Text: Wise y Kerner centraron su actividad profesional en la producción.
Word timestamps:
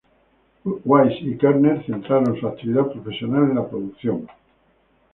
Wise 0.83 1.19
y 1.21 1.37
Kerner 1.37 1.85
centraron 1.85 2.35
su 2.39 2.47
actividad 2.47 2.91
profesional 2.91 3.43
en 3.51 3.55
la 3.55 3.69
producción. 3.69 4.27